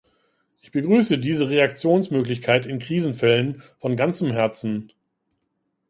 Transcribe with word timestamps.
Ich 0.63 0.71
begrüße 0.71 1.19
diese 1.19 1.47
Reaktionsmöglichkeit 1.51 2.65
in 2.65 2.79
Krisenfällen 2.79 3.61
von 3.77 3.95
ganzem 3.95 4.31
Herzen. 4.31 4.91